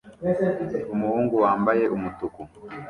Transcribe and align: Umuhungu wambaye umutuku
Umuhungu 0.93 1.33
wambaye 1.43 1.83
umutuku 1.95 2.41